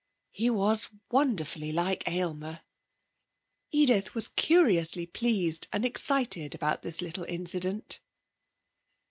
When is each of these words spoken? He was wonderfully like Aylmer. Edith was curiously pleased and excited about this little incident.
He 0.31 0.49
was 0.49 0.89
wonderfully 1.11 1.71
like 1.71 2.07
Aylmer. 2.07 2.61
Edith 3.71 4.15
was 4.15 4.29
curiously 4.29 5.05
pleased 5.05 5.67
and 5.71 5.85
excited 5.85 6.55
about 6.55 6.81
this 6.81 7.03
little 7.03 7.25
incident. 7.25 7.99